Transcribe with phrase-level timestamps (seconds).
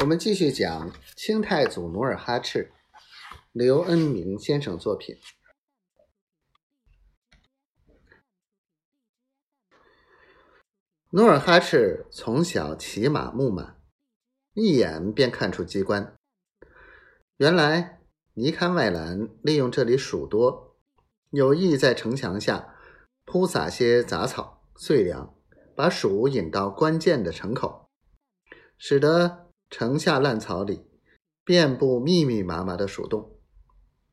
[0.00, 2.72] 我们继续讲清太祖努尔哈赤，
[3.52, 5.14] 刘恩明先生作品。
[11.10, 13.76] 努尔哈赤从小骑马牧马，
[14.54, 16.16] 一眼便看出机关。
[17.36, 18.00] 原来
[18.32, 20.78] 尼堪外兰利用这里鼠多，
[21.28, 22.74] 有意在城墙下
[23.26, 25.34] 铺撒些杂草碎粮，
[25.76, 27.90] 把鼠引到关键的城口，
[28.78, 29.49] 使得。
[29.70, 30.84] 城下烂草里，
[31.44, 33.38] 遍布密密麻麻的鼠洞。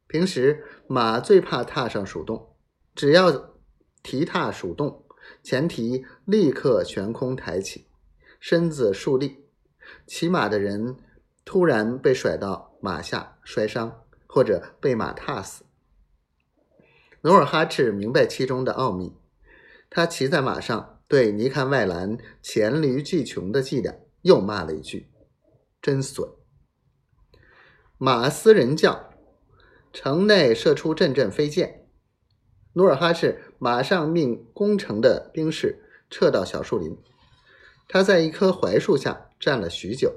[0.08, 2.56] 平时马最怕踏上鼠洞，
[2.96, 3.56] 只要
[4.04, 5.04] 蹄踏鼠洞，
[5.44, 7.88] 前蹄立刻悬空抬起，
[8.40, 9.46] 身子竖立。
[10.06, 10.96] 骑马的人
[11.44, 15.66] 突然被甩到马下摔伤，或者被马踏死。
[17.22, 19.14] 努尔哈赤明白其中的奥秘，
[19.90, 25.10] 他骑在马上，对尼堪外兰黔驴技穷的伎俩又骂了一句。
[25.81, 26.30] 真损！
[27.98, 29.11] 马嘶人叫，
[29.94, 31.88] 城内射出阵阵飞箭。
[32.73, 36.97] 努尔哈赤马上命攻城的兵士撤到小树林。
[37.88, 40.14] 他在一棵槐树下站了许久，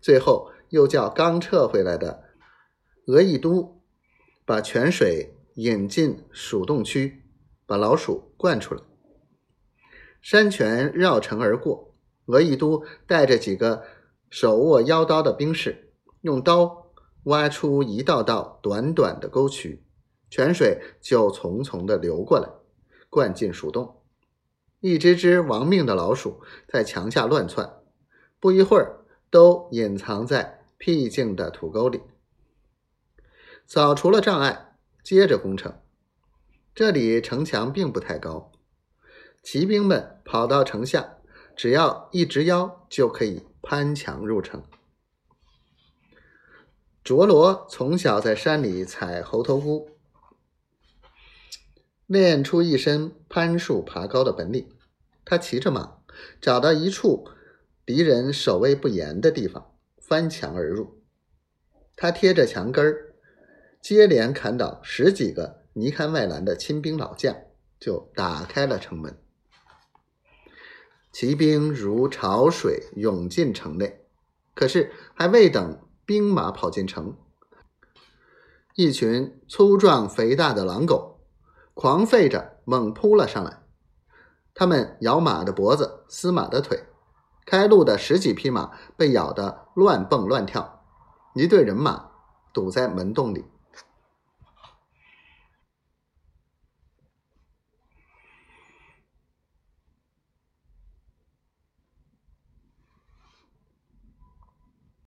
[0.00, 2.24] 最后又叫刚撤回来的
[3.06, 3.80] 额亦都
[4.44, 7.22] 把泉水引进鼠洞区，
[7.66, 8.82] 把老鼠灌出来。
[10.20, 11.94] 山泉绕城而过，
[12.26, 13.84] 额亦都带着几个。
[14.30, 16.92] 手握腰刀的兵士用刀
[17.24, 19.82] 挖出一道道短短的沟渠，
[20.30, 22.48] 泉水就淙淙的流过来，
[23.08, 24.02] 灌进鼠洞。
[24.80, 27.80] 一只只亡命的老鼠在墙下乱窜，
[28.38, 32.00] 不一会儿都隐藏在僻静的土沟里。
[33.66, 35.80] 扫除了障碍，接着攻城。
[36.74, 38.52] 这里城墙并不太高，
[39.42, 41.18] 骑兵们跑到城下，
[41.56, 43.47] 只要一直腰就可以。
[43.70, 44.62] 攀墙入城。
[47.04, 49.90] 卓罗从小在山里采猴头菇，
[52.06, 54.70] 练出一身攀树爬高的本领。
[55.22, 55.98] 他骑着马，
[56.40, 57.28] 找到一处
[57.84, 61.02] 敌人守卫不严的地方，翻墙而入。
[61.94, 63.12] 他贴着墙根儿，
[63.82, 67.36] 接连砍倒十几个尼堪外兰的亲兵老将，
[67.78, 69.22] 就打开了城门。
[71.20, 74.06] 骑兵如潮水涌进城内，
[74.54, 77.16] 可是还未等兵马跑进城，
[78.76, 81.18] 一群粗壮肥大的狼狗
[81.74, 83.64] 狂吠着猛扑了上来。
[84.54, 86.84] 他们咬马的脖子，撕马的腿，
[87.44, 90.84] 开路的十几匹马被咬得乱蹦乱跳，
[91.34, 92.10] 一队人马
[92.52, 93.44] 堵在门洞里。